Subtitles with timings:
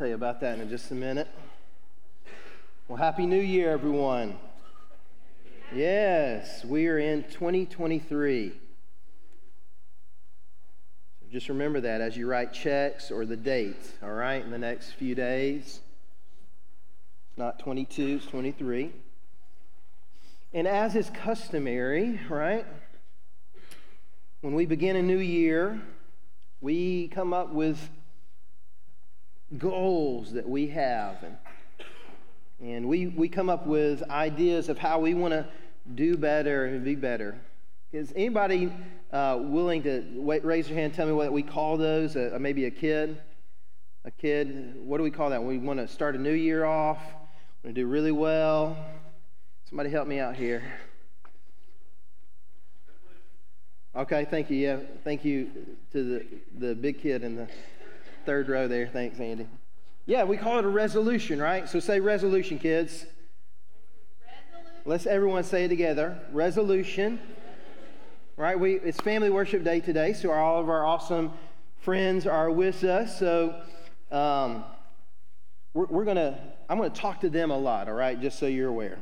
[0.00, 1.28] tell you about that in just a minute.
[2.88, 4.38] Well, Happy New Year, everyone.
[5.74, 8.48] Yes, we are in 2023.
[8.48, 8.54] So
[11.30, 14.92] just remember that as you write checks or the date, all right, in the next
[14.92, 15.80] few days.
[17.28, 18.92] It's not 22, it's 23.
[20.54, 22.64] And as is customary, right,
[24.40, 25.78] when we begin a new year,
[26.62, 27.90] we come up with
[29.58, 31.16] goals that we have.
[31.22, 31.36] And,
[32.60, 35.46] and we, we come up with ideas of how we want to
[35.94, 37.38] do better and be better.
[37.92, 38.72] Is anybody
[39.12, 42.14] uh, willing to wait, raise your hand tell me what we call those?
[42.14, 43.20] Uh, maybe a kid?
[44.04, 44.76] A kid?
[44.76, 45.42] What do we call that?
[45.42, 46.98] we want to start a new year off,
[47.64, 48.76] want to do really well.
[49.68, 50.62] Somebody help me out here.
[53.96, 54.56] Okay, thank you.
[54.56, 55.50] Yeah, thank you
[55.92, 57.48] to the, the big kid in the
[58.24, 58.86] third row there.
[58.86, 59.46] Thanks, Andy.
[60.06, 61.68] Yeah, we call it a resolution, right?
[61.68, 63.06] So say resolution, kids.
[64.24, 64.82] Resolution.
[64.84, 66.18] Let's everyone say it together.
[66.32, 67.20] Resolution.
[68.36, 68.58] Right?
[68.58, 71.32] We it's family worship day today, so all of our awesome
[71.80, 73.18] friends are with us.
[73.18, 73.60] So
[74.10, 74.64] um,
[75.74, 77.88] we're, we're gonna I'm gonna talk to them a lot.
[77.88, 78.98] All right, just so you're aware.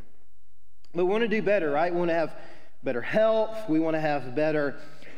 [0.95, 1.93] But we want to do better, right?
[1.93, 2.35] We want to have
[2.83, 3.69] better health.
[3.69, 4.77] We want to have better,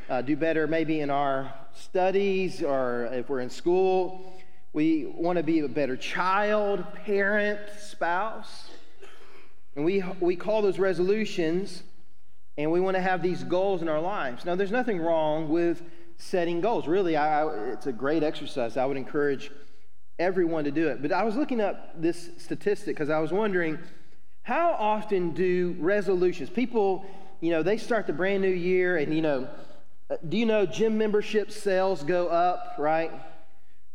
[0.08, 4.32] uh, do better maybe in our studies or if we're in school.
[4.72, 8.70] We want to be a better child, parent, spouse.
[9.76, 11.82] And we, we call those resolutions,
[12.56, 14.44] and we want to have these goals in our lives.
[14.44, 15.82] Now, there's nothing wrong with
[16.16, 16.86] setting goals.
[16.86, 18.76] Really, I, it's a great exercise.
[18.76, 19.50] I would encourage
[20.18, 21.02] everyone to do it.
[21.02, 23.78] But I was looking up this statistic because I was wondering
[24.42, 27.04] how often do resolutions, people
[27.40, 29.48] you know, they start the brand new year, and, you know,
[30.28, 33.12] do you know gym membership sales go up, right?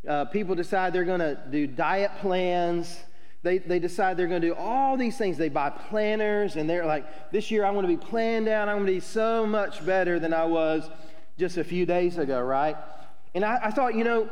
[0.07, 3.03] Uh, people decide they're going to do diet plans.
[3.43, 5.37] They, they decide they're going to do all these things.
[5.37, 8.69] They buy planners, and they're like, this year I'm going to be planned out.
[8.69, 10.89] I'm going to be so much better than I was
[11.37, 12.77] just a few days ago, right?
[13.33, 14.29] And I, I thought, you know,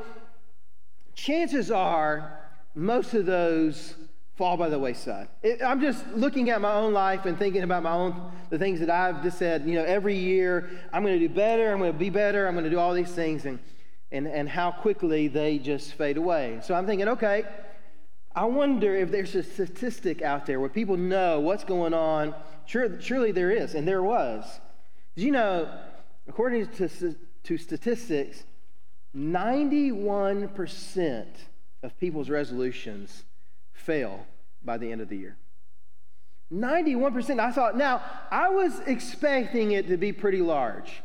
[1.16, 2.40] chances are
[2.76, 3.96] most of those
[4.36, 5.28] fall by the wayside.
[5.44, 8.80] It, I'm just looking at my own life and thinking about my own, the things
[8.80, 11.94] that I've just said, you know, every year I'm going to do better, I'm going
[11.94, 13.60] to be better, I'm going to do all these things, and,
[14.12, 16.60] and, and how quickly they just fade away.
[16.64, 17.44] So I'm thinking, okay,
[18.36, 22.34] I wonder if there's a statistic out there where people know what's going on.
[22.66, 24.44] Sure, surely there is, and there was.
[25.16, 25.72] Did you know,
[26.28, 28.46] according to, to statistics,
[29.16, 31.26] 91%
[31.84, 33.26] of people's resolutions
[33.74, 34.26] fail
[34.64, 35.38] by the end of the year.
[36.52, 37.40] 91%.
[37.40, 38.02] I thought, now,
[38.32, 41.02] I was expecting it to be pretty large.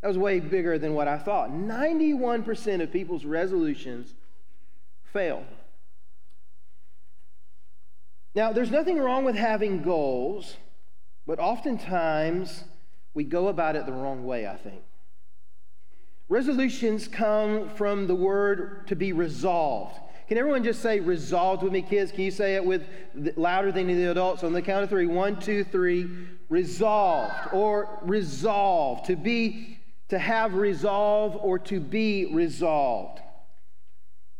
[0.00, 1.50] That was way bigger than what I thought.
[1.50, 4.14] 91% of people's resolutions
[5.12, 5.44] fail.
[8.34, 10.56] Now, there's nothing wrong with having goals,
[11.26, 12.64] but oftentimes
[13.14, 14.82] we go about it the wrong way, I think.
[16.28, 20.00] Resolutions come from the word to be resolved.
[20.32, 22.10] Can everyone just say resolved with me, kids?
[22.10, 22.86] Can you say it with
[23.36, 24.42] louder than the adults?
[24.42, 26.08] On the count of three: one, two, three.
[26.48, 29.04] Resolved or resolved.
[29.08, 29.78] To be,
[30.08, 33.20] to have resolve or to be resolved.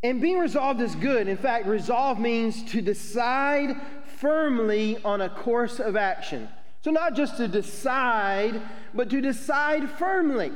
[0.02, 1.28] And being resolved is good.
[1.28, 3.78] In fact, resolve means to decide
[4.16, 6.48] firmly on a course of action.
[6.80, 8.62] So, not just to decide,
[8.94, 10.52] but to decide firmly.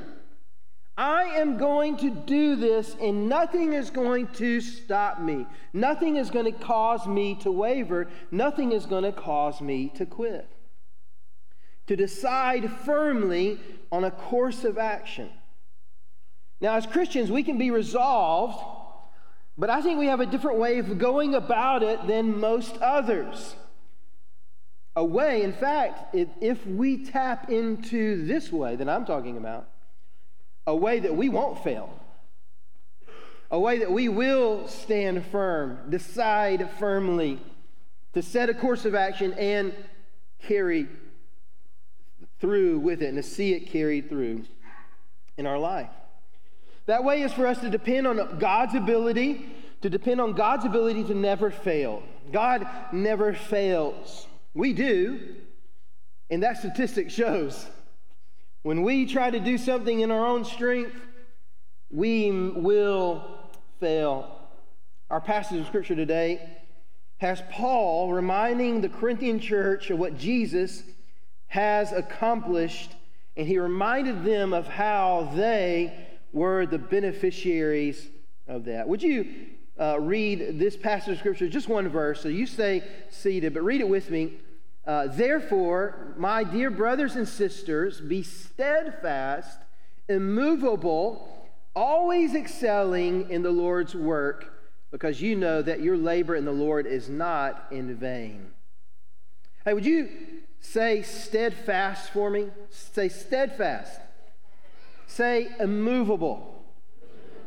[0.98, 5.46] I am going to do this, and nothing is going to stop me.
[5.74, 8.08] Nothing is going to cause me to waver.
[8.30, 10.48] Nothing is going to cause me to quit.
[11.88, 13.60] To decide firmly
[13.92, 15.28] on a course of action.
[16.62, 18.58] Now, as Christians, we can be resolved,
[19.58, 23.54] but I think we have a different way of going about it than most others.
[24.96, 29.68] A way, in fact, if we tap into this way that I'm talking about,
[30.66, 31.90] a way that we won't fail,
[33.50, 37.40] a way that we will stand firm, decide firmly
[38.14, 39.74] to set a course of action and
[40.42, 40.86] carry
[42.40, 44.44] through with it and to see it carried through
[45.36, 45.90] in our life.
[46.86, 49.46] That way is for us to depend on God's ability,
[49.82, 52.02] to depend on God's ability to never fail.
[52.32, 54.26] God never fails.
[54.54, 55.36] We do,
[56.30, 57.66] and that statistic shows.
[58.62, 60.94] When we try to do something in our own strength,
[61.90, 63.24] we will
[63.80, 64.48] fail.
[65.10, 66.40] Our passage of scripture today
[67.18, 70.82] has Paul reminding the Corinthian church of what Jesus
[71.48, 72.94] has accomplished,
[73.36, 78.08] and he reminded them of how they were the beneficiaries
[78.46, 78.88] of that.
[78.88, 82.22] Would you uh, read this passage of Scripture, just one verse.
[82.22, 84.34] So you stay seated, but read it with me.
[84.86, 89.58] Uh, Therefore, my dear brothers and sisters, be steadfast,
[90.08, 94.52] immovable, always excelling in the Lord's work,
[94.92, 98.50] because you know that your labor in the Lord is not in vain.
[99.64, 100.08] Hey, would you
[100.60, 102.48] say steadfast for me?
[102.70, 104.00] Say steadfast.
[105.08, 106.64] Say immovable.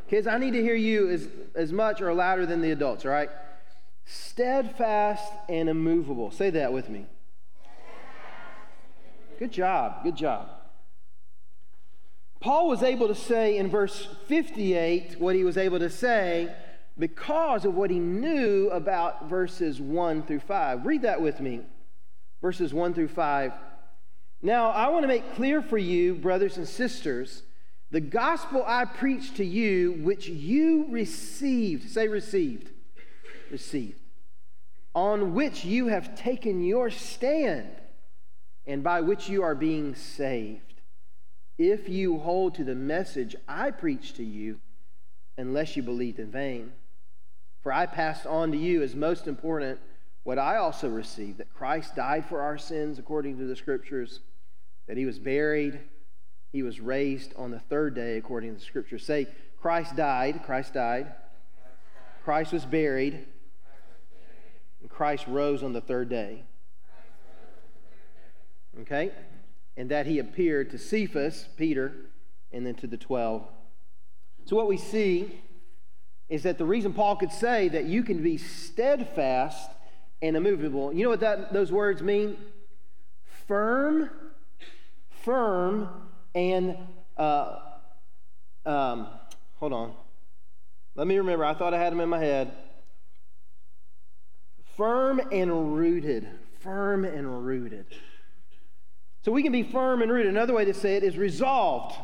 [0.10, 3.12] Kids, I need to hear you as, as much or louder than the adults, all
[3.12, 3.30] right?
[4.06, 6.32] Steadfast and immovable.
[6.32, 7.06] Say that with me.
[9.40, 10.04] Good job.
[10.04, 10.50] Good job.
[12.42, 16.54] Paul was able to say in verse 58 what he was able to say
[16.98, 20.86] because of what he knew about verses 1 through 5.
[20.86, 21.62] Read that with me.
[22.42, 23.54] Verses 1 through 5.
[24.42, 27.44] Now, I want to make clear for you, brothers and sisters,
[27.92, 32.72] the gospel I preached to you, which you received, say received,
[33.50, 34.02] received,
[34.94, 37.70] on which you have taken your stand,
[38.70, 40.82] and by which you are being saved,
[41.58, 44.62] if you hold to the message I preached to you,
[45.38, 46.72] unless you believed in vain.
[47.62, 49.80] For I passed on to you as most important
[50.24, 54.22] what I also received that Christ died for our sins according to the Scriptures,
[54.88, 55.82] that he was buried
[56.52, 59.06] he was raised on the third day according to the Scriptures.
[59.06, 59.28] Say,
[59.62, 60.42] Christ died.
[60.46, 61.14] Christ died.
[62.24, 63.26] Christ was buried.
[64.82, 66.44] And Christ rose on the third day.
[68.82, 69.12] Okay?
[69.78, 71.94] And that he appeared to Cephas, Peter,
[72.52, 73.48] and then to the 12.
[74.46, 75.40] So, what we see
[76.28, 79.72] is that the reason Paul could say that you can be steadfast
[80.22, 82.38] and immovable, you know what that, those words mean?
[83.48, 84.10] Firm,
[85.10, 85.90] firm,
[86.36, 86.78] and
[87.18, 87.60] uh,
[88.66, 89.08] um,
[89.60, 89.94] hold on.
[90.96, 91.46] Let me remember.
[91.46, 92.52] I thought I had them in my head.
[94.76, 96.28] Firm and rooted.
[96.60, 97.86] Firm and rooted.
[99.22, 100.32] So we can be firm and rooted.
[100.32, 101.96] Another way to say it is resolved.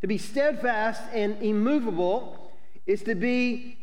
[0.00, 2.52] To be steadfast and immovable
[2.86, 3.78] is to be,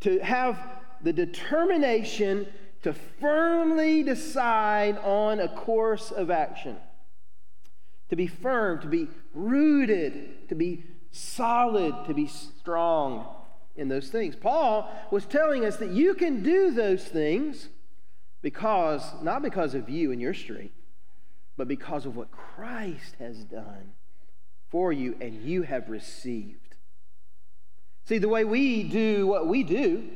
[0.00, 0.58] to have
[1.02, 2.46] the determination
[2.82, 6.76] to firmly decide on a course of action
[8.12, 13.26] to be firm, to be rooted, to be solid, to be strong
[13.74, 14.36] in those things.
[14.36, 17.70] Paul was telling us that you can do those things
[18.42, 20.74] because, not because of you and your strength,
[21.62, 23.92] but because of what Christ has done
[24.68, 26.74] for you and you have received.
[28.04, 30.08] See, the way we do what we do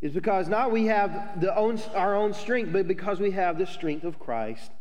[0.00, 3.66] is because not we have the own, our own strength, but because we have the
[3.66, 4.72] strength of Christ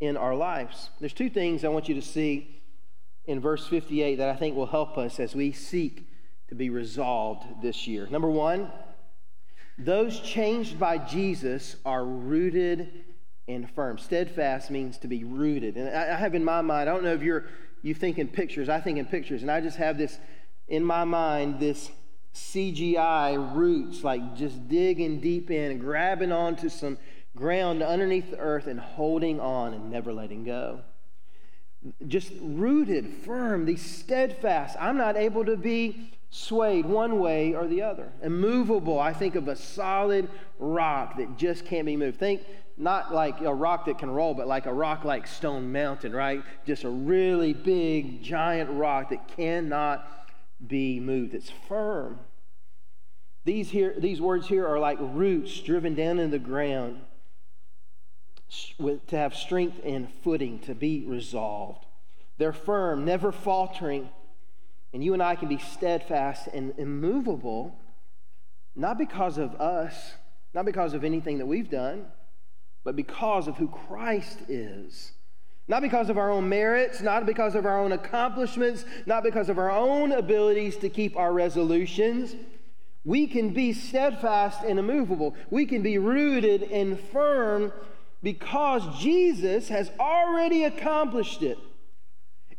[0.00, 0.90] in our lives.
[1.00, 2.60] There's two things I want you to see
[3.24, 6.06] in verse 58 that I think will help us as we seek
[6.50, 8.06] to be resolved this year.
[8.10, 8.70] Number one,
[9.78, 13.06] those changed by Jesus are rooted
[13.48, 13.98] and firm.
[13.98, 15.76] Steadfast means to be rooted.
[15.76, 17.46] And I have in my mind, I don't know if you're
[17.82, 20.18] you think in pictures, I think in pictures, and I just have this
[20.66, 21.90] in my mind, this
[22.34, 26.98] CGI roots, like just digging deep in grabbing onto some
[27.36, 30.80] ground underneath the earth and holding on and never letting go.
[32.06, 34.76] Just rooted, firm, these steadfast.
[34.80, 38.12] I'm not able to be swayed one way or the other.
[38.22, 42.18] Immovable, I think of a solid rock that just can't be moved.
[42.18, 42.42] Think
[42.76, 46.42] not like a rock that can roll, but like a rock like Stone Mountain, right?
[46.64, 50.06] Just a really big, giant rock that cannot
[50.64, 51.34] be moved.
[51.34, 52.20] It's firm.
[53.44, 57.00] These, here, these words here are like roots driven down in the ground
[58.78, 61.84] to have strength and footing, to be resolved.
[62.38, 64.10] They're firm, never faltering.
[64.92, 67.78] And you and I can be steadfast and immovable,
[68.74, 70.14] not because of us,
[70.54, 72.06] not because of anything that we've done,
[72.84, 75.12] but because of who Christ is.
[75.66, 79.58] Not because of our own merits, not because of our own accomplishments, not because of
[79.58, 82.34] our own abilities to keep our resolutions.
[83.04, 85.36] We can be steadfast and immovable.
[85.50, 87.72] We can be rooted and firm
[88.22, 91.58] because Jesus has already accomplished it.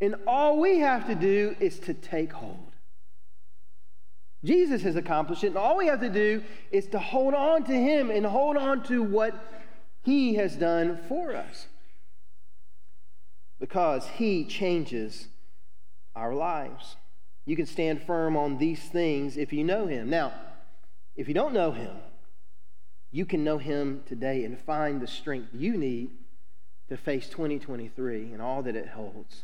[0.02, 2.72] And all we have to do is to take hold.
[4.44, 6.42] Jesus has accomplished it, and all we have to do
[6.72, 9.36] is to hold on to Him and hold on to what
[10.04, 11.68] He has done for us.
[13.60, 15.28] Because He changes
[16.16, 16.96] our lives.
[17.46, 20.10] You can stand firm on these things if you know Him.
[20.10, 20.32] Now,
[21.18, 21.98] if you don't know Him,
[23.12, 26.12] you can know Him today and find the strength you need
[26.88, 29.44] to face 2023 and all that it holds.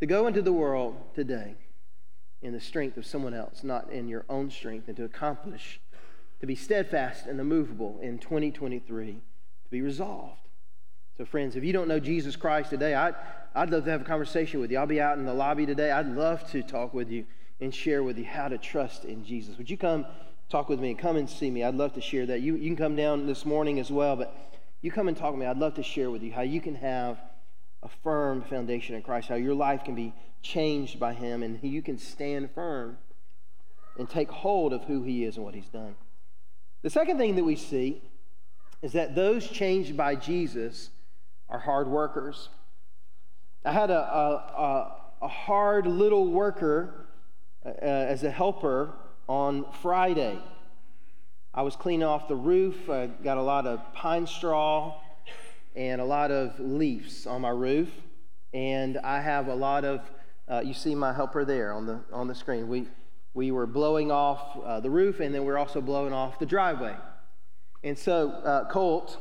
[0.00, 1.56] To go into the world today
[2.40, 5.80] in the strength of someone else, not in your own strength, and to accomplish,
[6.40, 9.20] to be steadfast and immovable in 2023, to
[9.70, 10.40] be resolved.
[11.16, 13.16] So, friends, if you don't know Jesus Christ today, I'd,
[13.56, 14.78] I'd love to have a conversation with you.
[14.78, 15.90] I'll be out in the lobby today.
[15.90, 17.26] I'd love to talk with you
[17.60, 19.58] and share with you how to trust in Jesus.
[19.58, 20.06] Would you come
[20.48, 21.64] talk with me and come and see me?
[21.64, 22.40] I'd love to share that.
[22.40, 24.32] You, you can come down this morning as well, but
[24.80, 25.46] you come and talk with me.
[25.46, 27.18] I'd love to share with you how you can have
[27.82, 31.82] a firm foundation in Christ, how your life can be changed by Him, and you
[31.82, 32.98] can stand firm
[33.96, 35.94] and take hold of who He is and what He's done.
[36.82, 38.02] The second thing that we see
[38.82, 40.90] is that those changed by Jesus
[41.48, 42.48] are hard workers.
[43.64, 47.06] I had a, a, a hard little worker
[47.66, 48.92] uh, as a helper
[49.28, 50.38] on Friday.
[51.52, 52.88] I was cleaning off the roof.
[52.88, 55.00] I got a lot of pine straw
[55.74, 57.88] and a lot of leaves on my roof.
[58.52, 60.00] And I have a lot of,
[60.48, 62.68] uh, you see my helper there on the, on the screen.
[62.68, 62.86] We,
[63.34, 66.96] we were blowing off uh, the roof and then we're also blowing off the driveway.
[67.84, 69.18] And so uh, Colt,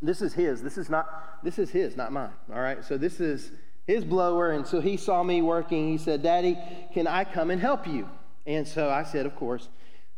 [0.00, 0.62] this is his.
[0.62, 2.30] This is not, this is his, not mine.
[2.52, 2.84] All right.
[2.84, 3.50] So this is
[3.86, 4.50] his blower.
[4.50, 5.88] And so he saw me working.
[5.88, 6.56] He said, Daddy,
[6.94, 8.08] can I come and help you?
[8.46, 9.68] And so I said, Of course.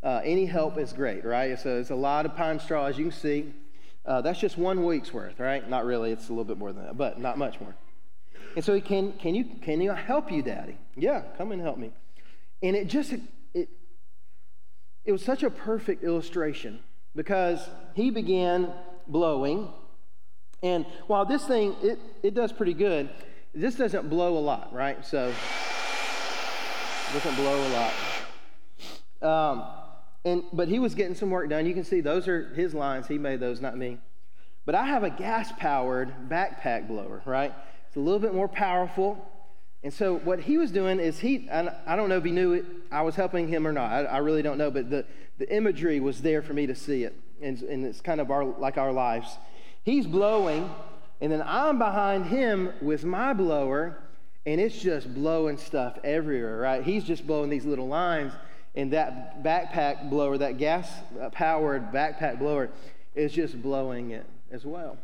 [0.03, 1.59] Uh, any help is great, right?
[1.59, 3.53] So it's a lot of pine straw, as you can see.
[4.11, 5.71] Uh, that's just one week's worth, right?
[5.71, 6.11] Not really.
[6.11, 7.77] It's a little bit more than that, but not much more.
[8.57, 10.77] And so he can, can you, can you help you, Daddy?
[10.97, 11.93] Yeah, come and help me.
[12.61, 13.15] And it just,
[13.55, 13.69] it,
[15.05, 16.81] it was such a perfect illustration
[17.15, 18.73] because he began
[19.07, 19.69] blowing.
[20.61, 23.11] And while this thing, it, it does pretty good,
[23.55, 25.07] this doesn't blow a lot, right?
[25.07, 25.33] So
[27.13, 27.71] doesn't blow a
[29.23, 29.53] lot.
[29.53, 29.80] Um,
[30.25, 31.67] and, but he was getting some work done.
[31.67, 33.09] You can see those are his lines.
[33.09, 33.99] He made those, not me.
[34.67, 37.53] But I have a gas powered backpack blower, right?
[37.87, 39.27] It's a little bit more powerful.
[39.83, 42.67] And so what he was doing is he, I don't know if he knew it,
[42.93, 43.91] I was helping him or not.
[43.91, 45.07] I, I, really don't know, but the,
[45.39, 47.17] the imagery was there for me to see it.
[47.41, 49.39] And, and it's kind of our, like our lives.
[49.83, 50.69] He's blowing,
[51.23, 53.97] and then I'm behind him with my blower,
[54.45, 56.85] and it's just blowing stuff everywhere, right?
[56.85, 58.35] He's just blowing these little lines
[58.75, 60.89] and that backpack blower, that gas
[61.33, 62.71] powered backpack blower,
[63.15, 64.97] is just blowing it as well.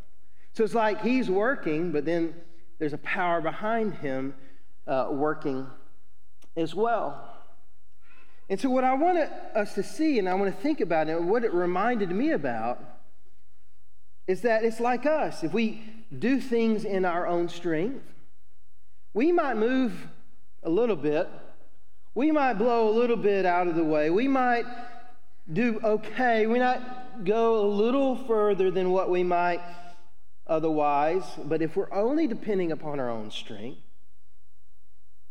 [0.52, 2.34] So it's like he's working, but then
[2.78, 4.34] there's a power behind him
[4.86, 5.66] uh, working
[6.56, 7.32] as well.
[8.48, 11.20] And so, what I want us to see, and I want to think about it,
[11.20, 12.80] what it reminded me about,
[14.28, 15.42] is that it's like us.
[15.42, 15.82] If we
[16.16, 18.04] do things in our own strength,
[19.14, 20.08] we might move
[20.62, 21.28] a little bit,
[22.16, 24.08] we might blow a little bit out of the way.
[24.08, 24.64] We might
[25.52, 26.46] do okay.
[26.46, 26.80] We might
[27.24, 29.60] go a little further than what we might
[30.46, 31.24] otherwise.
[31.44, 33.82] But if we're only depending upon our own strength,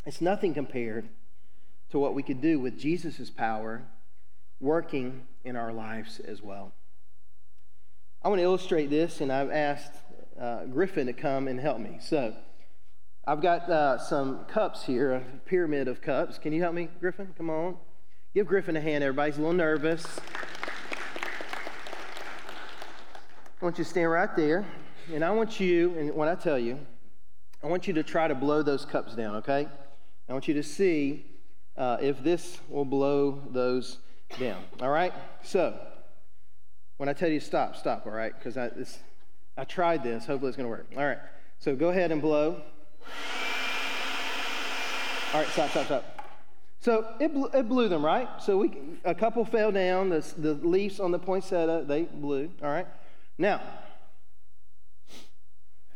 [0.05, 1.09] it's nothing compared
[1.89, 3.81] to what we could do with Jesus' power
[4.59, 6.71] working in our lives as well.
[8.21, 9.93] I want to illustrate this, and I've asked
[10.39, 11.97] uh, Griffin to come and help me.
[11.99, 12.35] So,
[13.27, 16.37] I've got uh, some cups here, a pyramid of cups.
[16.37, 17.33] Can you help me, Griffin?
[17.35, 17.75] Come on.
[18.35, 19.31] Give Griffin a hand, everybody.
[19.31, 20.05] He's a little nervous.
[23.59, 24.63] I want you to stand right there.
[25.11, 26.77] And I want you, and when I tell you,
[27.63, 29.67] I want you to try to blow those cups down, okay?
[30.29, 31.25] I want you to see
[31.77, 33.97] uh, if this will blow those
[34.39, 35.13] down, all right?
[35.41, 35.79] So,
[36.97, 38.33] when I tell you stop, stop, all right?
[38.37, 38.69] Because I,
[39.57, 40.27] I tried this.
[40.27, 40.85] Hopefully, it's going to work.
[40.95, 41.17] All right.
[41.57, 42.61] So, go ahead and blow.
[45.33, 46.15] All right, stop, stop, stop.
[46.79, 48.29] So it, blew, it blew them, right?
[48.39, 48.71] So we,
[49.03, 50.09] a couple fell down.
[50.09, 52.51] The, the leaves on the poinsettia, they blew.
[52.61, 52.87] All right.
[53.37, 53.59] Now,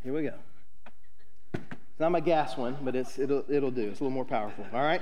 [0.04, 0.34] here we go.
[1.54, 3.88] It's not my gas one, but it's, it'll, it'll do.
[3.90, 4.66] It's a little more powerful.
[4.74, 5.02] All right.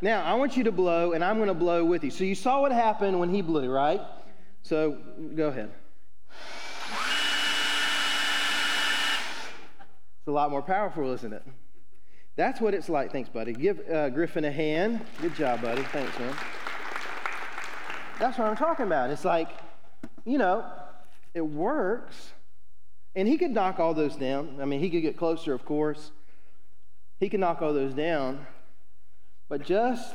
[0.00, 2.10] Now, I want you to blow, and I'm going to blow with you.
[2.10, 4.00] So you saw what happened when he blew, right?
[4.62, 4.98] So
[5.34, 5.70] go ahead.
[10.22, 11.42] It's a lot more powerful, isn't it?
[12.36, 13.10] That's what it's like.
[13.10, 13.52] Thanks, buddy.
[13.52, 15.04] Give uh, Griffin a hand.
[15.20, 15.82] Good job, buddy.
[15.82, 16.32] Thanks, man.
[18.20, 19.10] That's what I'm talking about.
[19.10, 19.48] It's like,
[20.24, 20.64] you know,
[21.34, 22.34] it works.
[23.16, 24.58] And he could knock all those down.
[24.62, 26.12] I mean, he could get closer, of course.
[27.18, 28.46] He could knock all those down.
[29.48, 30.14] But just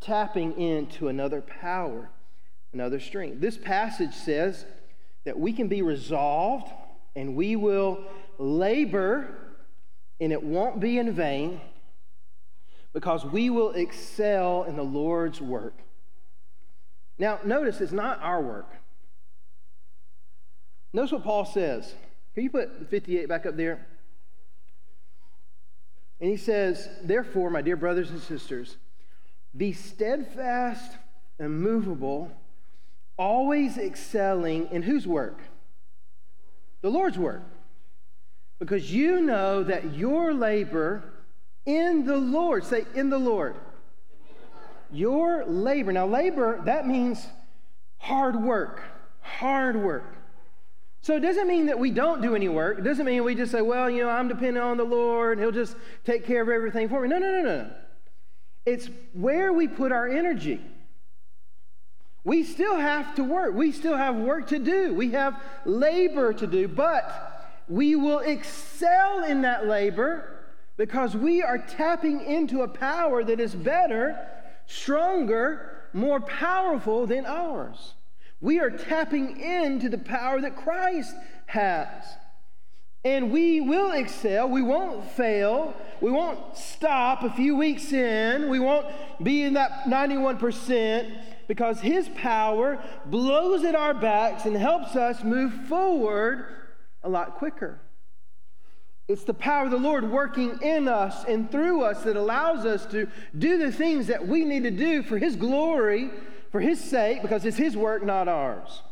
[0.00, 2.08] tapping into another power,
[2.72, 3.40] another strength.
[3.40, 4.64] This passage says
[5.24, 6.70] that we can be resolved
[7.16, 8.04] and we will
[8.38, 9.36] labor,
[10.20, 11.60] and it won't be in vain
[12.92, 15.74] because we will excel in the Lord's work.
[17.18, 18.70] Now, notice it's not our work.
[20.92, 21.94] Notice what Paul says.
[22.34, 23.86] Can you put 58 back up there?
[26.20, 28.76] And he says, Therefore, my dear brothers and sisters,
[29.56, 30.96] Be steadfast
[31.38, 32.30] and movable,
[33.16, 35.40] always excelling in whose work?
[36.82, 37.42] The Lord's work.
[38.60, 41.02] Because you know that your labor
[41.66, 43.56] in the Lord, say, in the Lord.
[44.92, 45.92] Your labor.
[45.92, 47.26] Now, labor, that means
[47.98, 48.82] hard work.
[49.22, 50.16] Hard work.
[51.02, 52.78] So it doesn't mean that we don't do any work.
[52.78, 55.40] It doesn't mean we just say, well, you know, I'm dependent on the Lord and
[55.40, 57.08] He'll just take care of everything for me.
[57.08, 57.70] No, no, no, no.
[58.66, 60.60] It's where we put our energy.
[62.22, 63.54] We still have to work.
[63.54, 64.92] We still have work to do.
[64.92, 67.29] We have labor to do, but
[67.70, 70.38] we will excel in that labor
[70.76, 74.18] because we are tapping into a power that is better,
[74.66, 77.94] stronger, more powerful than ours.
[78.40, 81.14] We are tapping into the power that Christ
[81.46, 82.04] has.
[83.04, 84.48] And we will excel.
[84.48, 85.74] We won't fail.
[86.00, 88.50] We won't stop a few weeks in.
[88.50, 88.86] We won't
[89.22, 95.52] be in that 91% because His power blows at our backs and helps us move
[95.68, 96.59] forward
[97.02, 97.80] a lot quicker.
[99.08, 102.86] It's the power of the Lord working in us and through us that allows us
[102.86, 106.10] to do the things that we need to do for His glory
[106.52, 108.82] for His sake because it's His work, not ours.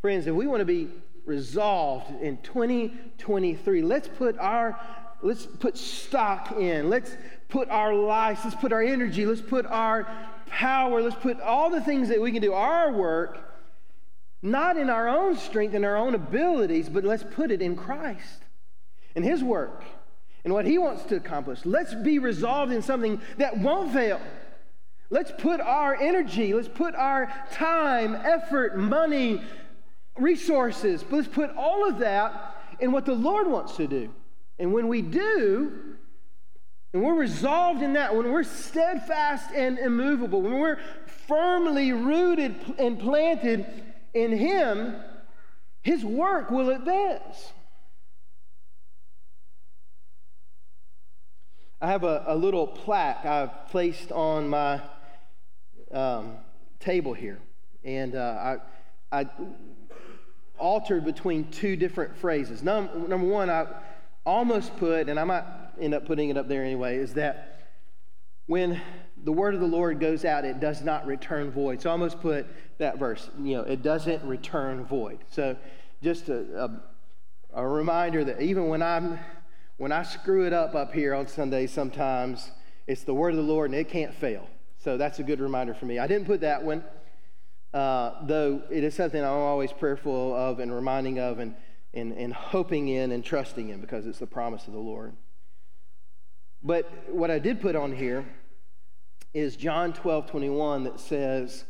[0.00, 0.88] Friends, if we want to be
[1.24, 4.78] resolved in 2023, let's put our
[5.22, 6.88] let's put stock in.
[6.88, 7.16] Let's
[7.48, 10.08] put our lives, let's put our energy, let's put our
[10.46, 13.49] power, let's put all the things that we can do, our work,
[14.42, 18.44] not in our own strength and our own abilities, but let's put it in Christ
[19.14, 19.84] and His work
[20.44, 21.60] and what He wants to accomplish.
[21.64, 24.20] Let's be resolved in something that won't fail.
[25.10, 29.42] Let's put our energy, let's put our time, effort, money,
[30.16, 34.10] resources, let's put all of that in what the Lord wants to do.
[34.58, 35.72] And when we do,
[36.92, 40.78] and we're resolved in that, when we're steadfast and immovable, when we're
[41.26, 44.96] firmly rooted and planted in Him,
[45.82, 47.52] His work will advance.
[51.82, 54.82] I have a, a little plaque I've placed on my
[55.92, 56.36] um,
[56.78, 57.38] table here.
[57.84, 58.58] And uh,
[59.10, 59.26] I, I
[60.58, 62.62] altered between two different phrases.
[62.62, 63.66] Num- number one, I
[64.26, 65.44] almost put, and I might
[65.80, 67.70] end up putting it up there anyway, is that
[68.46, 68.80] when
[69.24, 71.82] the word of the Lord goes out, it does not return void.
[71.82, 72.46] So I almost put
[72.78, 75.18] that verse, you know, it doesn't return void.
[75.30, 75.56] So
[76.02, 76.64] just a,
[77.54, 79.18] a, a reminder that even when I'm
[79.76, 82.50] when I screw it up up here on Sundays, sometimes
[82.86, 84.46] it's the word of the Lord and it can't fail.
[84.78, 85.98] So that's a good reminder for me.
[85.98, 86.84] I didn't put that one,
[87.72, 91.54] uh, though it is something I'm always prayerful of and reminding of and,
[91.94, 95.14] and, and hoping in and trusting in because it's the promise of the Lord.
[96.62, 98.26] But what I did put on here
[99.32, 101.64] is John 12 21 that says,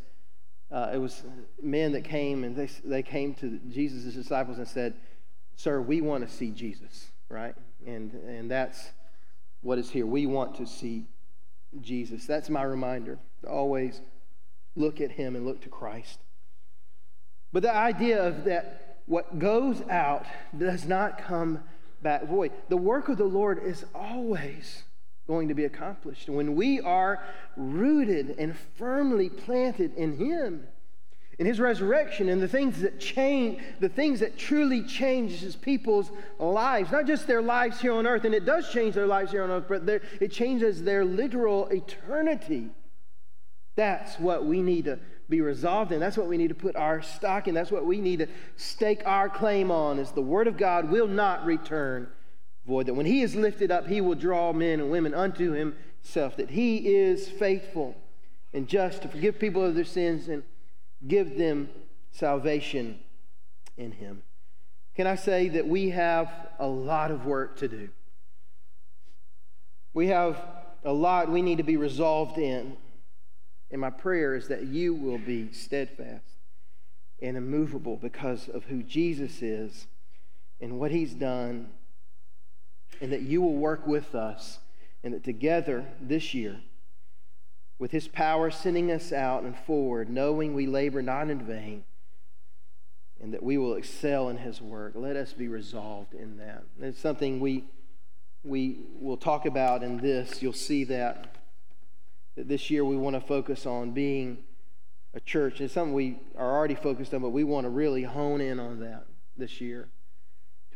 [0.70, 1.22] uh, it was
[1.60, 4.94] men that came and they, they came to Jesus' disciples and said,
[5.56, 7.54] Sir, we want to see Jesus, right?
[7.86, 8.90] And, and that's
[9.62, 10.06] what is here.
[10.06, 11.06] We want to see
[11.80, 12.24] Jesus.
[12.26, 14.00] That's my reminder always
[14.76, 16.20] look at him and look to Christ.
[17.52, 21.60] But the idea of that what goes out does not come
[22.02, 22.52] back void.
[22.68, 24.84] The work of the Lord is always
[25.26, 26.28] going to be accomplished.
[26.28, 27.22] When we are
[27.56, 30.66] rooted and firmly planted in him,
[31.38, 36.92] in his resurrection and the things that change, the things that truly changes people's lives,
[36.92, 39.50] not just their lives here on earth, and it does change their lives here on
[39.50, 42.68] earth, but it changes their literal eternity.
[43.74, 44.98] That's what we need to
[45.30, 46.00] be resolved in.
[46.00, 47.54] That's what we need to put our stock in.
[47.54, 51.09] That's what we need to stake our claim on is the word of God will
[51.09, 52.09] not return
[52.66, 52.87] void.
[52.87, 56.37] That when he is lifted up, he will draw men and women unto himself.
[56.37, 57.96] That he is faithful
[58.53, 60.42] and just to forgive people of their sins and
[61.07, 61.68] give them
[62.11, 62.99] salvation
[63.77, 64.23] in Him.
[64.94, 67.88] Can I say that we have a lot of work to do?
[69.94, 70.37] We have
[70.85, 72.77] a lot we need to be resolved in.
[73.70, 76.25] And my prayer is that you will be steadfast
[77.23, 79.87] and immovable because of who Jesus is
[80.61, 81.70] and what He's done,
[83.00, 84.58] and that you will work with us,
[85.02, 86.60] and that together this year,
[87.78, 91.84] with his power sending us out and forward, knowing we labor not in vain,
[93.22, 94.92] and that we will excel in his work.
[94.94, 96.64] Let us be resolved in that.
[96.80, 97.64] It's something we,
[98.44, 100.42] we will talk about in this.
[100.42, 101.36] You'll see that,
[102.36, 104.38] that this year we want to focus on being
[105.14, 105.60] a church.
[105.60, 108.80] It's something we are already focused on, but we want to really hone in on
[108.80, 109.88] that this year.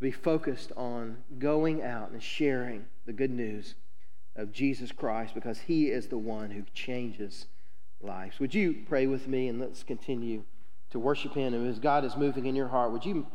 [0.04, 3.74] Be focused on going out and sharing the good news
[4.36, 7.46] of Jesus Christ because he is the one who changes
[8.02, 8.38] lives.
[8.38, 10.44] Would you pray with me and let's continue
[10.90, 11.54] to worship him?
[11.54, 13.26] And as God is moving in your heart, would you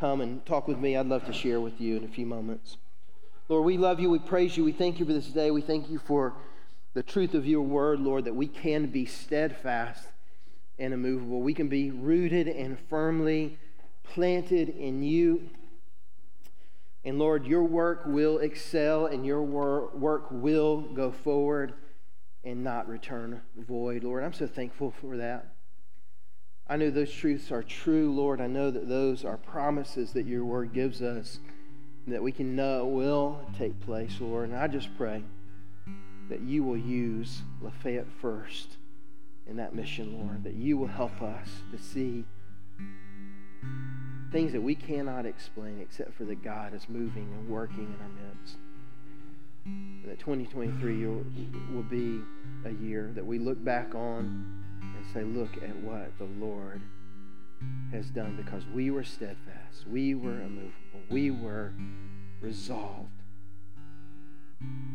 [0.00, 0.96] come and talk with me?
[0.96, 2.76] I'd love to share with you in a few moments.
[3.48, 4.10] Lord, we love you.
[4.10, 4.64] We praise you.
[4.64, 5.52] We thank you for this day.
[5.52, 6.34] We thank you for
[6.94, 10.08] the truth of your word, Lord, that we can be steadfast
[10.76, 11.40] and immovable.
[11.40, 13.60] We can be rooted and firmly
[14.02, 15.50] planted in you.
[17.06, 21.74] And Lord, your work will excel and your wor- work will go forward
[22.44, 24.02] and not return void.
[24.02, 25.54] Lord, I'm so thankful for that.
[26.66, 28.40] I know those truths are true, Lord.
[28.40, 31.38] I know that those are promises that your word gives us
[32.08, 34.48] that we can know will take place, Lord.
[34.48, 35.22] And I just pray
[36.28, 38.78] that you will use Lafayette first
[39.46, 42.24] in that mission, Lord, that you will help us to see
[44.32, 48.08] things that we cannot explain except for that God is moving and working in our
[48.08, 48.56] midst.
[49.64, 52.20] And that 2023 will be
[52.64, 56.80] a year that we look back on and say, look at what the Lord
[57.90, 61.72] has done because we were steadfast, we were immovable, we were
[62.40, 63.10] resolved.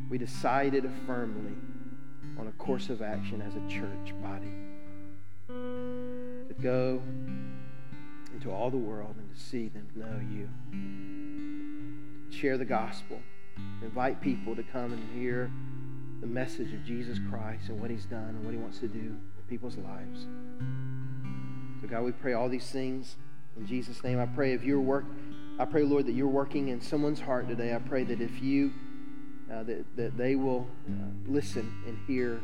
[0.09, 1.53] We decided firmly
[2.37, 4.53] on a course of action as a church body
[5.47, 7.01] to go
[8.41, 10.49] into all the world and to see them know you.
[12.35, 13.19] Share the gospel.
[13.83, 15.51] Invite people to come and hear
[16.21, 18.99] the message of Jesus Christ and what he's done and what he wants to do
[18.99, 20.25] in people's lives.
[21.81, 23.15] So, God, we pray all these things
[23.57, 24.19] in Jesus' name.
[24.19, 25.05] I pray if your work,
[25.59, 27.75] I pray, Lord, that you're working in someone's heart today.
[27.75, 28.71] I pray that if you,
[29.53, 30.91] uh, that, that they will uh,
[31.27, 32.41] listen and hear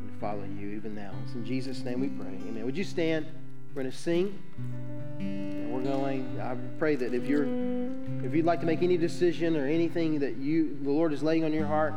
[0.00, 1.12] and follow you even now.
[1.24, 2.38] It's in Jesus' name we pray.
[2.48, 2.64] Amen.
[2.64, 3.26] Would you stand?
[3.74, 4.38] We're going to sing.
[5.82, 7.44] And going, I pray that if you're,
[8.24, 11.42] if you'd like to make any decision or anything that you, the Lord is laying
[11.42, 11.94] on your heart,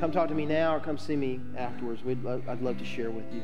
[0.00, 2.04] come talk to me now or come see me afterwards.
[2.04, 3.40] We'd, I'd love to share with you.